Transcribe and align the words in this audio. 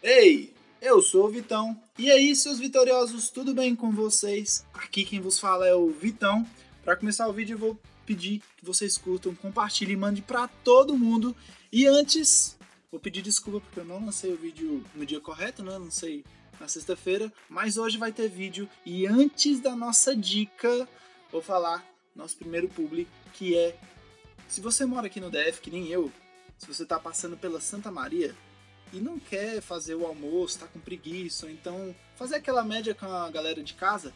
Ei, 0.00 0.54
eu 0.80 1.02
sou 1.02 1.26
o 1.26 1.28
Vitão. 1.28 1.76
E 1.98 2.08
aí, 2.08 2.34
seus 2.36 2.60
vitoriosos, 2.60 3.30
tudo 3.30 3.52
bem 3.52 3.74
com 3.74 3.90
vocês? 3.90 4.64
Aqui 4.72 5.04
quem 5.04 5.20
vos 5.20 5.40
fala 5.40 5.66
é 5.66 5.74
o 5.74 5.90
Vitão. 5.90 6.46
Para 6.84 6.94
começar 6.94 7.26
o 7.26 7.32
vídeo, 7.32 7.54
eu 7.54 7.58
vou 7.58 7.80
pedir 8.06 8.40
que 8.56 8.64
vocês 8.64 8.96
curtam, 8.96 9.34
compartilhem 9.34 9.96
mandem 9.96 10.22
para 10.22 10.46
todo 10.46 10.96
mundo. 10.96 11.34
E 11.72 11.84
antes, 11.84 12.56
vou 12.92 13.00
pedir 13.00 13.22
desculpa 13.22 13.60
porque 13.60 13.80
eu 13.80 13.84
não 13.84 14.06
lancei 14.06 14.32
o 14.32 14.36
vídeo 14.36 14.84
no 14.94 15.04
dia 15.04 15.20
correto, 15.20 15.64
né? 15.64 15.76
Não 15.76 15.90
sei 15.90 16.24
na 16.60 16.68
sexta-feira, 16.68 17.32
mas 17.48 17.76
hoje 17.76 17.98
vai 17.98 18.12
ter 18.12 18.28
vídeo. 18.28 18.68
E 18.86 19.04
antes 19.04 19.58
da 19.58 19.74
nossa 19.74 20.14
dica, 20.14 20.88
vou 21.32 21.42
falar 21.42 21.84
nosso 22.14 22.36
primeiro 22.36 22.68
publi, 22.68 23.08
que 23.34 23.58
é 23.58 23.76
se 24.46 24.60
você 24.60 24.86
mora 24.86 25.08
aqui 25.08 25.18
no 25.18 25.28
DF, 25.28 25.60
que 25.60 25.72
nem 25.72 25.88
eu, 25.88 26.12
se 26.56 26.68
você 26.68 26.86
tá 26.86 27.00
passando 27.00 27.36
pela 27.36 27.60
Santa 27.60 27.90
Maria, 27.90 28.32
e 28.92 29.00
não 29.00 29.18
quer 29.18 29.60
fazer 29.60 29.94
o 29.94 30.06
almoço, 30.06 30.60
tá 30.60 30.66
com 30.66 30.78
preguiça, 30.78 31.50
então 31.50 31.94
fazer 32.16 32.36
aquela 32.36 32.64
média 32.64 32.94
com 32.94 33.06
a 33.06 33.30
galera 33.30 33.62
de 33.62 33.74
casa, 33.74 34.12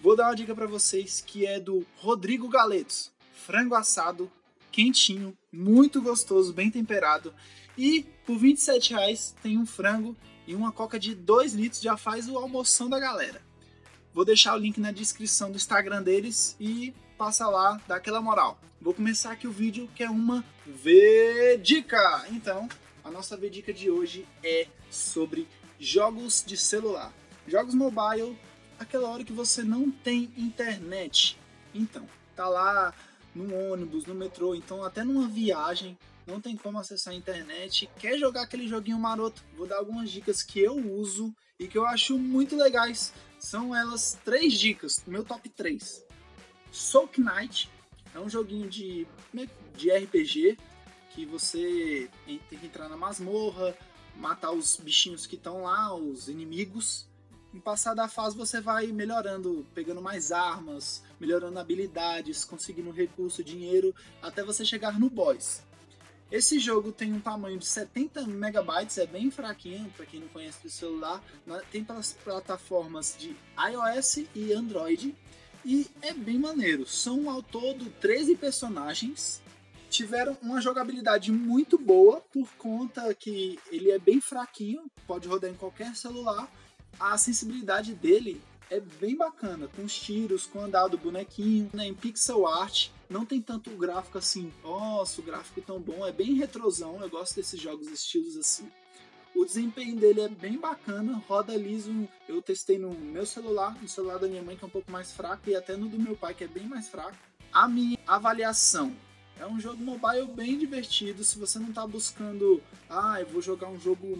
vou 0.00 0.16
dar 0.16 0.28
uma 0.28 0.36
dica 0.36 0.54
para 0.54 0.66
vocês 0.66 1.20
que 1.20 1.46
é 1.46 1.60
do 1.60 1.86
Rodrigo 1.96 2.48
Galetos. 2.48 3.12
Frango 3.32 3.74
assado, 3.74 4.30
quentinho, 4.72 5.36
muito 5.52 6.00
gostoso, 6.00 6.52
bem 6.52 6.70
temperado. 6.70 7.34
E 7.76 8.04
por 8.24 8.38
27 8.38 8.94
reais 8.94 9.34
tem 9.42 9.58
um 9.58 9.66
frango 9.66 10.16
e 10.46 10.54
uma 10.54 10.72
coca 10.72 10.98
de 10.98 11.14
2 11.14 11.54
litros, 11.54 11.80
já 11.80 11.96
faz 11.96 12.28
o 12.28 12.36
almoção 12.36 12.88
da 12.88 12.98
galera. 12.98 13.42
Vou 14.12 14.24
deixar 14.24 14.54
o 14.54 14.58
link 14.58 14.78
na 14.78 14.92
descrição 14.92 15.50
do 15.50 15.56
Instagram 15.56 16.02
deles 16.02 16.56
e 16.60 16.94
passa 17.18 17.48
lá, 17.48 17.80
dá 17.86 17.96
aquela 17.96 18.20
moral. 18.20 18.60
Vou 18.80 18.94
começar 18.94 19.32
aqui 19.32 19.46
o 19.46 19.52
vídeo 19.52 19.88
que 19.94 20.02
é 20.02 20.10
uma 20.10 20.44
V-Dica. 20.66 22.26
Então, 22.30 22.68
a 23.04 23.10
nossa 23.10 23.36
dica 23.36 23.72
de 23.72 23.90
hoje 23.90 24.26
é 24.42 24.66
sobre 24.90 25.46
jogos 25.78 26.42
de 26.44 26.56
celular. 26.56 27.12
Jogos 27.46 27.74
mobile, 27.74 28.36
aquela 28.78 29.10
hora 29.10 29.22
que 29.22 29.32
você 29.32 29.62
não 29.62 29.90
tem 29.90 30.32
internet. 30.36 31.38
Então, 31.74 32.08
tá 32.34 32.48
lá 32.48 32.94
no 33.34 33.54
ônibus, 33.72 34.06
no 34.06 34.14
metrô, 34.14 34.54
então 34.54 34.82
até 34.82 35.04
numa 35.04 35.28
viagem, 35.28 35.98
não 36.26 36.40
tem 36.40 36.56
como 36.56 36.78
acessar 36.78 37.12
a 37.12 37.16
internet, 37.16 37.90
quer 37.98 38.18
jogar 38.18 38.42
aquele 38.42 38.66
joguinho 38.66 38.98
maroto, 38.98 39.44
vou 39.54 39.66
dar 39.66 39.76
algumas 39.76 40.10
dicas 40.10 40.42
que 40.42 40.60
eu 40.60 40.74
uso 40.74 41.34
e 41.58 41.66
que 41.66 41.76
eu 41.76 41.84
acho 41.84 42.18
muito 42.18 42.56
legais. 42.56 43.12
São 43.38 43.76
elas 43.76 44.18
três 44.24 44.54
dicas, 44.54 45.02
meu 45.06 45.22
top 45.22 45.48
3. 45.50 46.02
Soul 46.72 47.10
Knight 47.18 47.68
é 48.14 48.18
um 48.18 48.30
joguinho 48.30 48.70
de, 48.70 49.06
de 49.76 49.90
RPG 49.90 50.56
que 51.14 51.24
você 51.24 52.10
tem 52.26 52.58
que 52.58 52.66
entrar 52.66 52.88
na 52.88 52.96
masmorra, 52.96 53.76
matar 54.16 54.50
os 54.50 54.76
bichinhos 54.76 55.26
que 55.26 55.36
estão 55.36 55.62
lá, 55.62 55.94
os 55.94 56.28
inimigos. 56.28 57.06
Em 57.54 57.60
passar 57.60 57.94
da 57.94 58.08
fase 58.08 58.36
você 58.36 58.60
vai 58.60 58.88
melhorando, 58.88 59.64
pegando 59.72 60.02
mais 60.02 60.32
armas, 60.32 61.04
melhorando 61.20 61.56
habilidades, 61.58 62.44
conseguindo 62.44 62.90
recurso, 62.90 63.44
dinheiro, 63.44 63.94
até 64.20 64.42
você 64.42 64.64
chegar 64.64 64.98
no 64.98 65.08
boss. 65.08 65.62
Esse 66.32 66.58
jogo 66.58 66.90
tem 66.90 67.12
um 67.12 67.20
tamanho 67.20 67.60
de 67.60 67.66
70 67.66 68.26
megabytes, 68.26 68.98
é 68.98 69.06
bem 69.06 69.30
fraquinho 69.30 69.88
para 69.96 70.04
quem 70.04 70.18
não 70.18 70.28
conhece 70.28 70.64
do 70.64 70.70
celular. 70.70 71.22
Tem 71.70 71.84
para 71.84 71.96
as 71.96 72.12
plataformas 72.12 73.14
de 73.16 73.36
iOS 73.56 74.24
e 74.34 74.52
Android 74.52 75.14
e 75.64 75.86
é 76.02 76.12
bem 76.12 76.40
maneiro. 76.40 76.84
São 76.88 77.30
ao 77.30 77.40
todo 77.40 77.88
13 78.00 78.34
personagens 78.34 79.43
tiveram 79.94 80.36
uma 80.42 80.60
jogabilidade 80.60 81.30
muito 81.30 81.78
boa 81.78 82.20
por 82.32 82.48
conta 82.58 83.14
que 83.14 83.60
ele 83.70 83.92
é 83.92 83.98
bem 83.98 84.20
fraquinho, 84.20 84.90
pode 85.06 85.28
rodar 85.28 85.48
em 85.48 85.54
qualquer 85.54 85.94
celular. 85.94 86.50
A 86.98 87.16
sensibilidade 87.16 87.94
dele 87.94 88.42
é 88.68 88.80
bem 88.80 89.16
bacana, 89.16 89.68
com 89.68 89.84
os 89.84 89.96
tiros, 89.96 90.46
com 90.46 90.58
o 90.58 90.62
andar 90.62 90.88
do 90.88 90.98
bonequinho, 90.98 91.70
né, 91.72 91.86
em 91.86 91.94
pixel 91.94 92.44
art. 92.44 92.88
Não 93.08 93.24
tem 93.24 93.40
tanto 93.40 93.70
gráfico 93.70 94.18
assim, 94.18 94.52
nossa, 94.64 95.20
o 95.20 95.24
gráfico 95.24 95.62
tão 95.62 95.80
bom, 95.80 96.04
é 96.04 96.10
bem 96.10 96.34
retrosão, 96.34 97.00
eu 97.00 97.08
gosto 97.08 97.36
desses 97.36 97.60
jogos 97.60 97.86
estilos 97.86 98.36
assim. 98.36 98.68
O 99.32 99.44
desempenho 99.44 99.94
dele 99.94 100.22
é 100.22 100.28
bem 100.28 100.58
bacana, 100.58 101.22
roda 101.28 101.56
liso. 101.56 102.08
Eu 102.28 102.42
testei 102.42 102.78
no 102.78 102.90
meu 102.92 103.26
celular, 103.26 103.76
no 103.80 103.88
celular 103.88 104.18
da 104.18 104.28
minha 104.28 104.42
mãe 104.42 104.56
que 104.56 104.64
é 104.64 104.66
um 104.66 104.70
pouco 104.70 104.90
mais 104.90 105.12
fraco 105.12 105.50
e 105.50 105.56
até 105.56 105.76
no 105.76 105.88
do 105.88 105.98
meu 105.98 106.16
pai 106.16 106.34
que 106.34 106.44
é 106.44 106.48
bem 106.48 106.66
mais 106.66 106.88
fraco. 106.88 107.16
A 107.52 107.68
minha 107.68 107.98
avaliação 108.06 108.94
é 109.38 109.46
um 109.46 109.60
jogo 109.60 109.82
mobile 109.82 110.26
bem 110.26 110.58
divertido. 110.58 111.24
Se 111.24 111.38
você 111.38 111.58
não 111.58 111.68
está 111.68 111.86
buscando, 111.86 112.62
ah, 112.88 113.20
eu 113.20 113.26
vou 113.26 113.42
jogar 113.42 113.68
um 113.68 113.80
jogo 113.80 114.16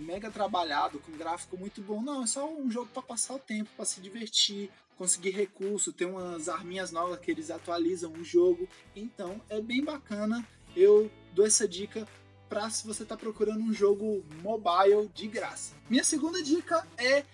mega 0.00 0.30
trabalhado, 0.30 0.98
com 0.98 1.12
gráfico 1.12 1.56
muito 1.56 1.80
bom. 1.80 2.02
Não, 2.02 2.24
é 2.24 2.26
só 2.26 2.50
um 2.50 2.70
jogo 2.70 2.88
para 2.92 3.02
passar 3.02 3.34
o 3.34 3.38
tempo, 3.38 3.70
para 3.76 3.84
se 3.84 4.00
divertir, 4.00 4.70
conseguir 4.96 5.30
recurso, 5.30 5.92
ter 5.92 6.06
umas 6.06 6.48
arminhas 6.48 6.90
novas 6.90 7.18
que 7.20 7.30
eles 7.30 7.50
atualizam 7.50 8.12
o 8.12 8.24
jogo. 8.24 8.68
Então 8.94 9.40
é 9.48 9.60
bem 9.60 9.84
bacana. 9.84 10.46
Eu 10.74 11.10
dou 11.32 11.46
essa 11.46 11.66
dica 11.66 12.06
para 12.48 12.70
se 12.70 12.86
você 12.86 13.02
está 13.02 13.16
procurando 13.16 13.60
um 13.60 13.72
jogo 13.72 14.24
mobile 14.42 15.10
de 15.14 15.26
graça. 15.26 15.74
Minha 15.90 16.04
segunda 16.04 16.42
dica 16.42 16.86
é 16.96 17.24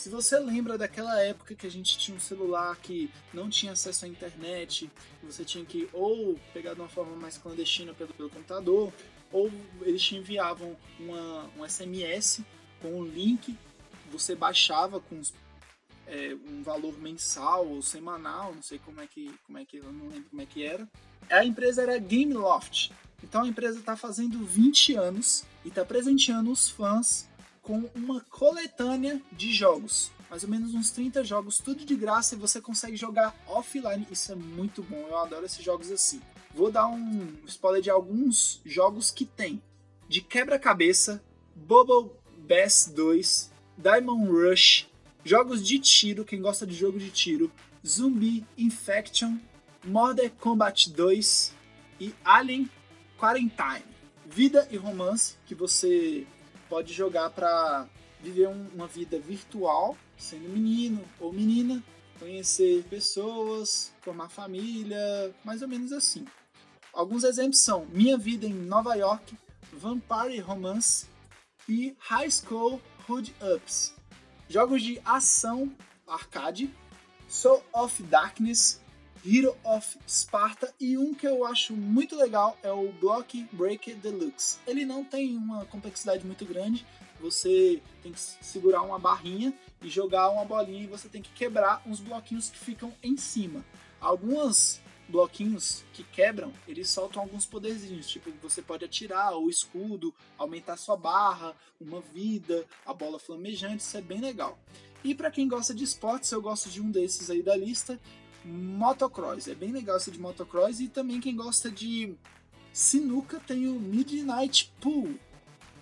se 0.00 0.08
você 0.08 0.38
lembra 0.38 0.78
daquela 0.78 1.20
época 1.20 1.54
que 1.54 1.66
a 1.66 1.70
gente 1.70 1.98
tinha 1.98 2.16
um 2.16 2.20
celular 2.20 2.74
que 2.76 3.10
não 3.34 3.50
tinha 3.50 3.72
acesso 3.72 4.06
à 4.06 4.08
internet, 4.08 4.90
você 5.22 5.44
tinha 5.44 5.62
que 5.62 5.90
ou 5.92 6.40
pegar 6.54 6.72
de 6.72 6.80
uma 6.80 6.88
forma 6.88 7.14
mais 7.16 7.36
clandestina 7.36 7.92
pelo, 7.92 8.14
pelo 8.14 8.30
computador, 8.30 8.90
ou 9.30 9.52
eles 9.82 10.00
te 10.00 10.16
enviavam 10.16 10.74
uma, 10.98 11.50
um 11.54 11.68
SMS 11.68 12.40
com 12.80 12.98
um 12.98 13.04
link, 13.04 13.54
você 14.10 14.34
baixava 14.34 15.00
com 15.00 15.20
é, 16.06 16.34
um 16.48 16.62
valor 16.62 16.98
mensal 16.98 17.68
ou 17.68 17.82
semanal, 17.82 18.54
não 18.54 18.62
sei 18.62 18.78
como 18.78 19.02
é 19.02 19.06
que, 19.06 19.30
como 19.46 19.58
é 19.58 19.66
que 19.66 19.76
eu 19.76 19.92
não 19.92 20.08
lembro 20.08 20.30
como 20.30 20.40
é 20.40 20.46
que 20.46 20.64
era. 20.64 20.88
A 21.28 21.44
empresa 21.44 21.82
era 21.82 21.98
Gameloft. 21.98 22.90
Então 23.22 23.42
a 23.42 23.46
empresa 23.46 23.78
está 23.78 23.94
fazendo 23.98 24.42
20 24.46 24.94
anos 24.94 25.44
e 25.62 25.68
está 25.68 25.84
presenteando 25.84 26.50
os 26.50 26.70
fãs 26.70 27.28
com 27.62 27.88
uma 27.94 28.20
coletânea 28.22 29.20
de 29.32 29.52
jogos. 29.52 30.10
Mais 30.30 30.44
ou 30.44 30.48
menos 30.48 30.74
uns 30.74 30.90
30 30.90 31.24
jogos, 31.24 31.58
tudo 31.58 31.84
de 31.84 31.96
graça 31.96 32.34
e 32.34 32.38
você 32.38 32.60
consegue 32.60 32.96
jogar 32.96 33.34
offline. 33.48 34.06
Isso 34.10 34.30
é 34.32 34.36
muito 34.36 34.82
bom, 34.82 35.06
eu 35.08 35.18
adoro 35.18 35.44
esses 35.44 35.64
jogos 35.64 35.90
assim. 35.90 36.20
Vou 36.54 36.70
dar 36.70 36.86
um 36.86 37.32
spoiler 37.46 37.82
de 37.82 37.90
alguns 37.90 38.60
jogos 38.64 39.10
que 39.10 39.24
tem: 39.24 39.60
de 40.08 40.20
quebra-cabeça, 40.20 41.22
Bubble 41.54 42.10
Bass 42.38 42.92
2, 42.94 43.50
Diamond 43.76 44.30
Rush, 44.30 44.88
jogos 45.24 45.66
de 45.66 45.78
tiro, 45.78 46.24
quem 46.24 46.40
gosta 46.40 46.66
de 46.66 46.74
jogo 46.74 46.98
de 46.98 47.10
tiro, 47.10 47.50
Zumbi 47.86 48.46
Infection, 48.56 49.36
Modern 49.84 50.30
Combat 50.38 50.90
2 50.90 51.54
e 52.00 52.14
Alien 52.24 52.68
Quarantine. 53.18 53.84
Vida 54.26 54.68
e 54.70 54.76
romance 54.76 55.36
que 55.46 55.54
você 55.54 56.26
pode 56.70 56.94
jogar 56.94 57.30
para 57.30 57.88
viver 58.20 58.48
um, 58.48 58.68
uma 58.72 58.86
vida 58.86 59.18
virtual, 59.18 59.96
sendo 60.16 60.48
menino 60.48 61.04
ou 61.18 61.32
menina, 61.32 61.82
conhecer 62.18 62.84
pessoas, 62.84 63.92
formar 64.00 64.28
família, 64.28 65.34
mais 65.44 65.62
ou 65.62 65.68
menos 65.68 65.92
assim. 65.92 66.24
Alguns 66.92 67.24
exemplos 67.24 67.60
são 67.60 67.86
Minha 67.86 68.16
Vida 68.16 68.46
em 68.46 68.54
Nova 68.54 68.94
York, 68.94 69.36
Vampire 69.72 70.38
Romance 70.38 71.06
e 71.68 71.96
High 71.98 72.30
School 72.30 72.80
Hood 73.08 73.34
Ups. 73.54 73.94
Jogos 74.48 74.82
de 74.82 75.00
ação 75.04 75.74
arcade, 76.06 76.72
Soul 77.28 77.62
of 77.72 78.02
Darkness, 78.04 78.80
Hero 79.24 79.54
of 79.64 79.98
Sparta 80.08 80.72
e 80.80 80.96
um 80.96 81.12
que 81.12 81.26
eu 81.26 81.44
acho 81.44 81.74
muito 81.74 82.16
legal 82.16 82.56
é 82.62 82.72
o 82.72 82.90
Block 82.92 83.46
Breaker 83.52 83.96
Deluxe. 83.96 84.58
Ele 84.66 84.86
não 84.86 85.04
tem 85.04 85.36
uma 85.36 85.66
complexidade 85.66 86.24
muito 86.24 86.44
grande, 86.46 86.86
você 87.20 87.82
tem 88.02 88.12
que 88.12 88.20
segurar 88.20 88.80
uma 88.80 88.98
barrinha 88.98 89.52
e 89.82 89.90
jogar 89.90 90.30
uma 90.30 90.44
bolinha 90.44 90.84
e 90.84 90.86
você 90.86 91.06
tem 91.06 91.20
que 91.20 91.30
quebrar 91.32 91.82
uns 91.86 92.00
bloquinhos 92.00 92.48
que 92.48 92.58
ficam 92.58 92.94
em 93.02 93.16
cima. 93.16 93.62
Alguns 94.00 94.80
bloquinhos 95.06 95.84
que 95.92 96.02
quebram, 96.02 96.52
eles 96.66 96.88
soltam 96.88 97.20
alguns 97.20 97.44
poderzinhos, 97.44 98.08
tipo 98.08 98.30
você 98.40 98.62
pode 98.62 98.84
atirar 98.84 99.36
o 99.36 99.50
escudo, 99.50 100.14
aumentar 100.38 100.78
sua 100.78 100.96
barra, 100.96 101.54
uma 101.78 102.00
vida, 102.00 102.64
a 102.86 102.94
bola 102.94 103.18
flamejante, 103.18 103.82
isso 103.82 103.96
é 103.98 104.00
bem 104.00 104.20
legal. 104.20 104.58
E 105.04 105.14
para 105.14 105.30
quem 105.30 105.48
gosta 105.48 105.74
de 105.74 105.84
esportes, 105.84 106.30
eu 106.30 106.40
gosto 106.40 106.70
de 106.70 106.80
um 106.80 106.90
desses 106.90 107.30
aí 107.30 107.42
da 107.42 107.56
lista, 107.56 108.00
motocross. 108.44 109.48
É 109.48 109.54
bem 109.54 109.72
legal 109.72 109.96
esse 109.96 110.10
de 110.10 110.18
motocross. 110.18 110.80
E 110.80 110.88
também 110.88 111.20
quem 111.20 111.34
gosta 111.34 111.70
de 111.70 112.14
sinuca 112.72 113.40
tem 113.46 113.68
o 113.68 113.78
Midnight 113.78 114.72
Pool. 114.80 115.14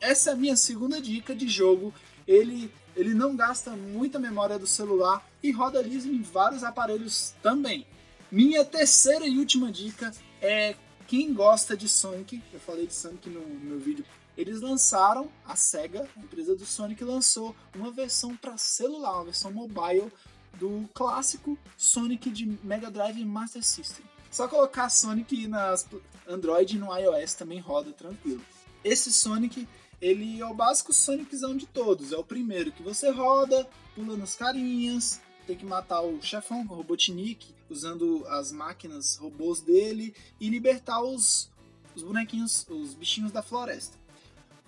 Essa 0.01 0.31
é 0.31 0.33
a 0.33 0.37
minha 0.37 0.57
segunda 0.57 1.01
dica 1.01 1.35
de 1.35 1.49
jogo. 1.49 1.93
Ele, 2.27 2.71
ele 2.95 3.15
não 3.15 3.35
gasta 3.35 3.71
muita 3.73 4.19
memória 4.19 4.59
do 4.59 4.67
celular 4.67 5.27
e 5.43 5.51
roda 5.51 5.81
liso 5.83 6.09
em 6.09 6.23
vários 6.23 6.63
aparelhos 6.63 7.35
também. 7.43 7.87
Minha 8.31 8.65
terceira 8.65 9.27
e 9.27 9.39
última 9.39 9.73
dica 9.73 10.13
é 10.41 10.75
quem 11.07 11.33
gosta 11.33 11.77
de 11.77 11.89
Sonic. 11.89 12.43
Eu 12.53 12.61
falei 12.61 12.87
de 12.87 12.95
Sonic 12.95 13.29
no 13.31 13.41
meu 13.41 13.79
vídeo 13.79 14.05
eles 14.39 14.61
lançaram, 14.61 15.29
a 15.45 15.57
SEGA, 15.57 16.09
a 16.17 16.21
empresa 16.21 16.55
do 16.55 16.65
Sonic, 16.65 17.03
lançou 17.03 17.57
uma 17.75 17.91
versão 17.91 18.37
para 18.37 18.57
celular, 18.57 19.17
uma 19.17 19.25
versão 19.25 19.51
mobile 19.51 20.13
do 20.59 20.89
clássico 20.93 21.59
Sonic 21.77 22.31
de 22.31 22.47
Mega 22.63 22.91
Drive 22.91 23.25
Master 23.25 23.65
System. 23.65 24.05
Só 24.31 24.47
colocar 24.47 24.89
Sonic 24.91 25.47
nas 25.49 25.87
Android 26.29 26.77
e 26.77 26.79
no 26.79 26.95
iOS 26.95 27.35
também 27.35 27.59
roda 27.59 27.93
tranquilo. 27.93 28.43
Esse 28.85 29.13
Sonic, 29.13 29.67
ele 30.01 30.41
é 30.41 30.47
o 30.47 30.55
básico 30.55 30.93
Soniczão 30.93 31.57
de 31.57 31.67
todos. 31.67 32.13
É 32.13 32.17
o 32.17 32.25
primeiro 32.25 32.71
que 32.71 32.83
você 32.83 33.11
roda, 33.11 33.69
pula 33.95 34.17
nos 34.17 34.35
carinhas, 34.35 35.21
tem 35.47 35.57
que 35.57 35.65
matar 35.65 36.03
o 36.03 36.23
chefão, 36.23 36.61
o 36.61 36.75
Robotnik, 36.75 37.55
usando 37.69 38.25
as 38.29 38.53
máquinas 38.53 39.17
robôs 39.17 39.61
dele 39.61 40.15
e 40.39 40.49
libertar 40.49 41.03
os, 41.03 41.51
os 41.97 42.03
bonequinhos, 42.03 42.67
os 42.69 42.95
bichinhos 42.95 43.33
da 43.33 43.43
floresta. 43.43 43.98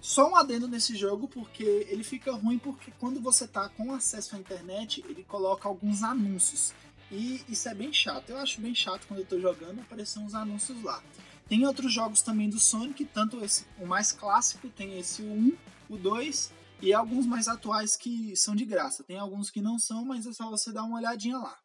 Só 0.00 0.30
um 0.30 0.36
adendo 0.36 0.66
nesse 0.66 0.96
jogo, 0.96 1.28
porque 1.28 1.86
ele 1.88 2.02
fica 2.02 2.32
ruim 2.32 2.58
porque 2.58 2.90
quando 2.98 3.20
você 3.20 3.46
tá 3.46 3.68
com 3.68 3.92
acesso 3.92 4.34
à 4.34 4.38
internet, 4.38 5.04
ele 5.08 5.22
coloca 5.24 5.68
alguns 5.68 6.02
anúncios. 6.02 6.72
E 7.10 7.44
isso 7.48 7.68
é 7.68 7.74
bem 7.74 7.92
chato. 7.92 8.30
Eu 8.30 8.38
acho 8.38 8.60
bem 8.60 8.74
chato 8.74 9.06
quando 9.06 9.20
eu 9.20 9.26
tô 9.26 9.38
jogando 9.38 9.80
aparecer 9.80 10.18
uns 10.20 10.34
anúncios 10.34 10.82
lá. 10.82 11.02
Tem 11.48 11.66
outros 11.66 11.92
jogos 11.92 12.22
também 12.22 12.48
do 12.48 12.58
Sonic, 12.58 13.04
tanto 13.06 13.44
esse, 13.44 13.66
o 13.78 13.84
mais 13.84 14.12
clássico, 14.12 14.68
tem 14.70 14.98
esse 14.98 15.20
1, 15.22 15.56
o 15.88 15.96
2 15.96 16.52
e 16.80 16.94
alguns 16.94 17.26
mais 17.26 17.48
atuais 17.48 17.96
que 17.96 18.34
são 18.36 18.54
de 18.54 18.64
graça. 18.64 19.04
Tem 19.04 19.18
alguns 19.18 19.50
que 19.50 19.60
não 19.60 19.78
são, 19.78 20.04
mas 20.04 20.26
é 20.26 20.32
só 20.32 20.48
você 20.48 20.72
dar 20.72 20.84
uma 20.84 20.98
olhadinha 20.98 21.36
lá. 21.36 21.58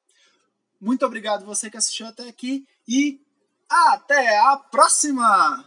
Muito 0.81 1.05
obrigado 1.05 1.45
você 1.45 1.69
que 1.69 1.77
assistiu 1.77 2.07
até 2.07 2.27
aqui 2.27 2.67
e 2.87 3.21
até 3.69 4.37
a 4.39 4.57
próxima! 4.57 5.65